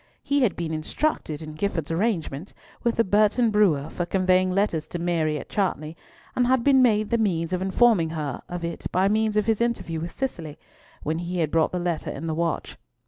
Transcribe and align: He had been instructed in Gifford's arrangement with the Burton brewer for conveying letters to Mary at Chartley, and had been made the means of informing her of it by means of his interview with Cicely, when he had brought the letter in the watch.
He 0.23 0.41
had 0.41 0.55
been 0.55 0.73
instructed 0.73 1.43
in 1.43 1.53
Gifford's 1.53 1.91
arrangement 1.91 2.55
with 2.83 2.95
the 2.95 3.03
Burton 3.03 3.51
brewer 3.51 3.87
for 3.87 4.03
conveying 4.03 4.49
letters 4.49 4.87
to 4.87 4.97
Mary 4.97 5.37
at 5.37 5.47
Chartley, 5.47 5.95
and 6.35 6.47
had 6.47 6.63
been 6.63 6.81
made 6.81 7.11
the 7.11 7.19
means 7.19 7.53
of 7.53 7.61
informing 7.61 8.09
her 8.09 8.41
of 8.49 8.63
it 8.63 8.87
by 8.91 9.07
means 9.07 9.37
of 9.37 9.45
his 9.45 9.61
interview 9.61 9.99
with 9.99 10.09
Cicely, 10.11 10.57
when 11.03 11.19
he 11.19 11.37
had 11.37 11.51
brought 11.51 11.71
the 11.71 11.77
letter 11.77 12.09
in 12.09 12.25
the 12.25 12.33
watch. 12.33 12.79